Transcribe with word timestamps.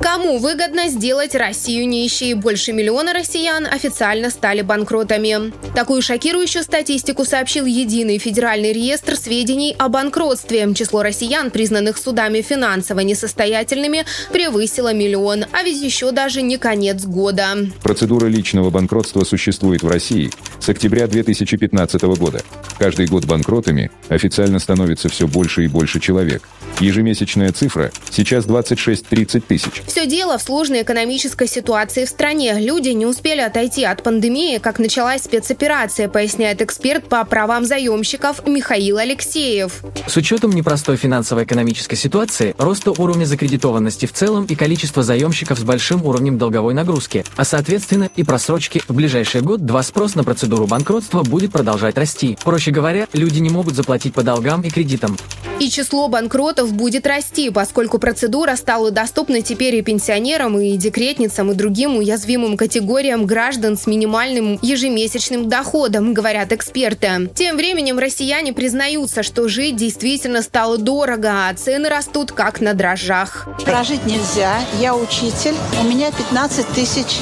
Кому 0.00 0.38
выгодно 0.38 0.88
сделать 0.88 1.34
Россию 1.34 1.86
нищей? 1.86 2.32
Больше 2.32 2.72
миллиона 2.72 3.12
россиян 3.12 3.66
официально 3.66 4.30
стали 4.30 4.62
банкротами. 4.62 5.52
Такую 5.74 6.00
шокирующую 6.00 6.62
статистику 6.62 7.24
сообщил 7.24 7.66
Единый 7.66 8.18
федеральный 8.18 8.72
реестр 8.72 9.16
сведений 9.16 9.76
о 9.78 9.88
банкротстве. 9.88 10.72
Число 10.74 11.02
россиян, 11.02 11.50
признанных 11.50 11.98
судами 11.98 12.40
финансово 12.40 13.00
несостоятельными, 13.00 14.06
превысило 14.32 14.94
миллион. 14.94 15.44
А 15.52 15.62
ведь 15.62 15.82
еще 15.82 16.10
даже 16.10 16.40
не 16.40 16.56
конец 16.56 17.04
года. 17.04 17.46
Процедура 17.82 18.26
личного 18.26 18.70
банкротства 18.70 19.24
существует 19.24 19.82
в 19.82 19.88
России 19.88 20.30
с 20.58 20.68
октября 20.68 21.06
2015 21.06 22.02
года. 22.18 22.40
Каждый 22.78 23.06
год 23.06 23.26
банкротами 23.26 23.90
официально 24.08 24.58
становится 24.58 25.08
все 25.08 25.26
больше 25.28 25.64
и 25.64 25.68
больше 25.68 26.00
человек. 26.00 26.42
Ежемесячная 26.80 27.52
цифра 27.52 27.90
сейчас 28.10 28.46
26-30 28.46 29.42
тысяч. 29.46 29.65
Все 29.86 30.06
дело 30.06 30.38
в 30.38 30.42
сложной 30.42 30.82
экономической 30.82 31.48
ситуации 31.48 32.04
в 32.04 32.08
стране. 32.08 32.54
Люди 32.58 32.90
не 32.90 33.06
успели 33.06 33.40
отойти 33.40 33.84
от 33.84 34.02
пандемии, 34.02 34.58
как 34.58 34.78
началась 34.78 35.24
спецоперация, 35.24 36.08
поясняет 36.08 36.62
эксперт 36.62 37.08
по 37.08 37.24
правам 37.24 37.64
заемщиков 37.64 38.46
Михаил 38.46 38.98
Алексеев. 38.98 39.82
С 40.06 40.16
учетом 40.16 40.52
непростой 40.52 40.96
финансово-экономической 40.96 41.96
ситуации, 41.96 42.54
роста 42.58 42.92
уровня 42.92 43.24
закредитованности 43.24 44.06
в 44.06 44.12
целом 44.12 44.44
и 44.46 44.54
количества 44.54 45.02
заемщиков 45.02 45.58
с 45.58 45.62
большим 45.62 46.04
уровнем 46.04 46.38
долговой 46.38 46.74
нагрузки, 46.74 47.24
а 47.36 47.44
соответственно 47.44 48.08
и 48.16 48.22
просрочки, 48.22 48.82
в 48.88 48.94
ближайший 48.94 49.40
год 49.40 49.64
два 49.66 49.82
спрос 49.82 50.14
на 50.14 50.24
процедуру 50.24 50.66
банкротства 50.66 51.22
будет 51.22 51.52
продолжать 51.52 51.98
расти. 51.98 52.38
Проще 52.44 52.70
говоря, 52.70 53.08
люди 53.12 53.40
не 53.40 53.50
могут 53.50 53.74
заплатить 53.74 54.14
по 54.14 54.22
долгам 54.22 54.62
и 54.62 54.70
кредитам. 54.70 55.16
И 55.58 55.70
число 55.70 56.08
банкротов 56.08 56.72
будет 56.72 57.06
расти, 57.06 57.50
поскольку 57.50 57.98
процедура 57.98 58.56
стала 58.56 58.90
доступна 58.90 59.40
теперь 59.40 59.55
и 59.64 59.82
пенсионерам, 59.82 60.58
и 60.58 60.76
декретницам, 60.76 61.50
и 61.50 61.54
другим 61.54 61.96
уязвимым 61.96 62.56
категориям 62.56 63.26
граждан 63.26 63.76
с 63.76 63.86
минимальным 63.86 64.58
ежемесячным 64.62 65.48
доходом, 65.48 66.14
говорят 66.14 66.52
эксперты. 66.52 67.30
Тем 67.34 67.56
временем 67.56 67.98
россияне 67.98 68.52
признаются, 68.52 69.22
что 69.22 69.48
жить 69.48 69.76
действительно 69.76 70.42
стало 70.42 70.78
дорого, 70.78 71.48
а 71.48 71.54
цены 71.54 71.88
растут 71.88 72.32
как 72.32 72.60
на 72.60 72.74
дрожжах. 72.74 73.48
Прожить 73.64 74.04
нельзя. 74.06 74.54
Я 74.80 74.94
учитель. 74.94 75.54
У 75.80 75.84
меня 75.84 76.10
15 76.12 76.68
тысяч 76.68 77.20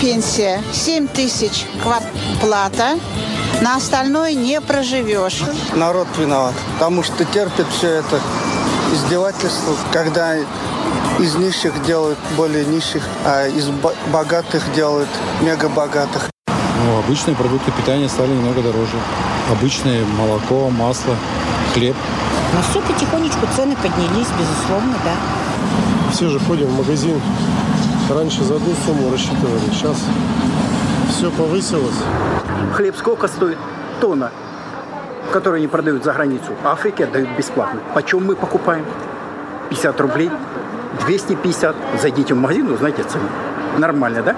пенсия, 0.00 0.62
7 0.72 1.08
тысяч 1.08 1.64
квартплата. 1.82 2.98
На 3.60 3.76
остальное 3.76 4.34
не 4.34 4.60
проживешь. 4.60 5.42
Народ 5.74 6.08
виноват, 6.18 6.54
потому 6.74 7.02
что 7.02 7.24
терпит 7.24 7.66
все 7.78 7.88
это 7.88 8.20
издевательство, 8.92 9.74
когда 9.92 10.36
из 11.18 11.34
нищих 11.36 11.82
делают 11.84 12.18
более 12.36 12.64
нищих, 12.64 13.02
а 13.24 13.46
из 13.46 13.68
богатых 14.12 14.62
делают 14.74 15.08
мега 15.40 15.68
богатых. 15.68 16.30
Ну, 16.46 16.98
обычные 16.98 17.36
продукты 17.36 17.70
питания 17.72 18.08
стали 18.08 18.30
немного 18.30 18.62
дороже. 18.62 18.96
Обычные 19.50 20.04
молоко, 20.04 20.70
масло, 20.70 21.14
хлеб. 21.74 21.96
На 22.54 22.62
все 22.62 22.80
потихонечку 22.80 23.46
цены 23.54 23.76
поднялись, 23.76 24.28
безусловно, 24.38 24.94
да. 25.04 26.12
Все 26.12 26.28
же 26.28 26.38
ходим 26.40 26.66
в 26.66 26.78
магазин. 26.78 27.20
Раньше 28.10 28.44
за 28.44 28.56
одну 28.56 28.74
сумму 28.84 29.10
рассчитывали, 29.10 29.60
сейчас 29.72 29.96
все 31.08 31.30
повысилось. 31.30 31.96
Хлеб 32.74 32.96
сколько 32.96 33.28
стоит? 33.28 33.58
Тонна, 34.00 34.30
который 35.30 35.60
они 35.60 35.68
продают 35.68 36.04
за 36.04 36.12
границу. 36.12 36.52
А 36.64 36.72
Африке 36.72 37.04
отдают 37.04 37.30
бесплатно. 37.38 37.80
Почем 37.94 38.26
мы 38.26 38.34
покупаем? 38.34 38.84
50 39.70 40.00
рублей, 40.00 40.30
250. 41.00 41.76
Зайдите 42.00 42.34
в 42.34 42.36
магазин, 42.36 42.70
узнаете 42.70 43.02
цену. 43.04 43.28
Нормально, 43.78 44.22
да? 44.22 44.36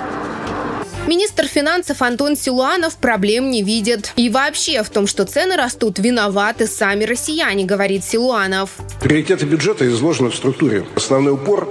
Министр 1.06 1.46
финансов 1.46 2.00
Антон 2.00 2.34
Силуанов 2.34 2.96
проблем 2.96 3.50
не 3.50 3.62
видит. 3.62 4.12
И 4.16 4.30
вообще 4.30 4.82
в 4.82 4.88
том, 4.88 5.06
что 5.06 5.26
цены 5.26 5.54
растут, 5.54 5.98
виноваты 5.98 6.66
сами 6.66 7.04
россияне, 7.04 7.66
говорит 7.66 8.04
Силуанов. 8.04 8.70
Приоритеты 9.02 9.44
бюджета 9.44 9.86
изложены 9.86 10.30
в 10.30 10.34
структуре. 10.34 10.86
Основной 10.96 11.34
упор 11.34 11.68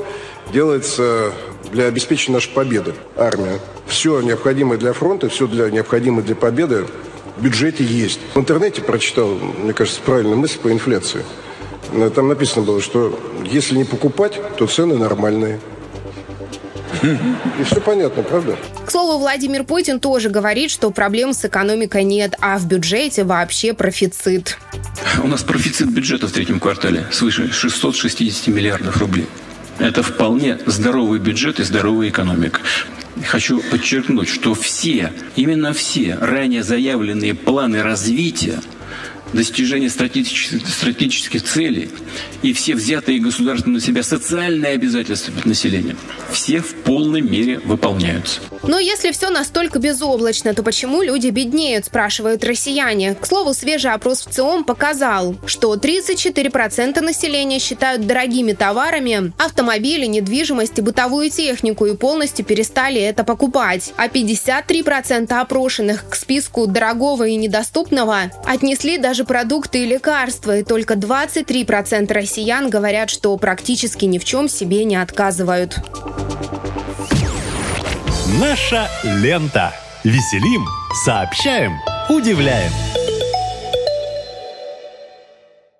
делается 0.53 1.31
для 1.71 1.85
обеспечения 1.85 2.35
нашей 2.35 2.51
победы. 2.51 2.93
Армия. 3.17 3.59
Все 3.87 4.21
необходимое 4.21 4.77
для 4.77 4.93
фронта, 4.93 5.29
все 5.29 5.47
для, 5.47 5.71
необходимое 5.71 6.23
для 6.23 6.35
победы 6.35 6.85
в 7.35 7.43
бюджете 7.43 7.83
есть. 7.83 8.19
В 8.35 8.39
интернете 8.39 8.81
прочитал, 8.81 9.29
мне 9.29 9.73
кажется, 9.73 9.99
правильную 10.05 10.37
мысль 10.37 10.59
по 10.59 10.71
инфляции. 10.71 11.23
Там 12.15 12.27
написано 12.27 12.65
было, 12.65 12.81
что 12.81 13.19
если 13.43 13.77
не 13.77 13.83
покупать, 13.83 14.39
то 14.57 14.67
цены 14.67 14.97
нормальные. 14.97 15.59
И 17.59 17.63
все 17.63 17.81
понятно, 17.81 18.23
правда? 18.23 18.57
К 18.85 18.91
слову, 18.91 19.19
Владимир 19.19 19.63
Путин 19.63 19.99
тоже 19.99 20.29
говорит, 20.29 20.71
что 20.71 20.89
проблем 20.89 21.33
с 21.33 21.43
экономикой 21.45 22.03
нет, 22.03 22.35
а 22.39 22.57
в 22.57 22.65
бюджете 22.65 23.23
вообще 23.23 23.73
профицит. 23.73 24.57
У 25.21 25.27
нас 25.27 25.43
профицит 25.43 25.89
бюджета 25.91 26.27
в 26.27 26.31
третьем 26.31 26.59
квартале 26.59 27.05
свыше 27.11 27.51
660 27.51 28.47
миллиардов 28.47 28.97
рублей. 28.97 29.27
Это 29.79 30.01
вполне 30.01 30.59
здоровый 30.65 31.19
бюджет 31.19 31.59
и 31.59 31.63
здоровая 31.63 32.09
экономика. 32.09 32.61
Хочу 33.27 33.61
подчеркнуть, 33.61 34.29
что 34.29 34.55
все, 34.55 35.11
именно 35.35 35.73
все 35.73 36.17
ранее 36.19 36.63
заявленные 36.63 37.35
планы 37.35 37.83
развития 37.83 38.59
достижения 39.33 39.89
стратегических, 39.89 40.67
стратегических 40.67 41.43
целей 41.43 41.89
и 42.41 42.53
все 42.53 42.75
взятые 42.75 43.19
государством 43.19 43.73
на 43.73 43.81
себя 43.81 44.03
социальные 44.03 44.73
обязательства 44.73 45.31
перед 45.31 45.45
населением, 45.45 45.97
все 46.31 46.59
в 46.59 46.73
полной 46.75 47.21
мере 47.21 47.59
выполняются. 47.59 48.39
Но 48.63 48.79
если 48.79 49.11
все 49.11 49.29
настолько 49.29 49.79
безоблачно, 49.79 50.53
то 50.53 50.63
почему 50.63 51.01
люди 51.01 51.27
беднеют, 51.27 51.85
спрашивают 51.85 52.43
россияне. 52.45 53.13
К 53.15 53.25
слову, 53.25 53.53
свежий 53.53 53.91
опрос 53.91 54.25
в 54.25 54.31
ЦИОМ 54.31 54.63
показал, 54.63 55.35
что 55.45 55.75
34% 55.75 57.01
населения 57.01 57.59
считают 57.59 58.07
дорогими 58.07 58.53
товарами 58.53 59.33
автомобили, 59.37 60.05
недвижимость 60.05 60.79
и 60.79 60.81
бытовую 60.81 61.29
технику 61.29 61.85
и 61.85 61.95
полностью 61.95 62.45
перестали 62.45 63.01
это 63.01 63.25
покупать. 63.25 63.93
А 63.97 64.07
53% 64.07 65.33
опрошенных 65.33 66.07
к 66.07 66.15
списку 66.15 66.65
дорогого 66.65 67.27
и 67.27 67.35
недоступного 67.35 68.31
отнесли 68.45 68.97
даже 68.97 69.22
продукты 69.23 69.83
и 69.83 69.85
лекарства, 69.85 70.57
и 70.57 70.63
только 70.63 70.95
23% 70.95 72.11
россиян 72.13 72.69
говорят, 72.69 73.09
что 73.09 73.35
практически 73.37 74.05
ни 74.05 74.17
в 74.17 74.25
чем 74.25 74.49
себе 74.49 74.83
не 74.85 74.95
отказывают. 74.95 75.77
Наша 78.39 78.87
лента. 79.03 79.73
Веселим, 80.03 80.65
сообщаем, 81.05 81.77
удивляем. 82.09 82.71